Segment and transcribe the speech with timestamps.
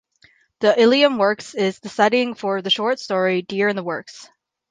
[0.61, 4.27] The Ilium Works is the setting for the short story "Deer in the Works".